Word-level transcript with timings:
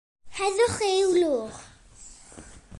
Heddwch 0.35 0.77
i'w 0.91 1.11
lwch. 1.21 1.57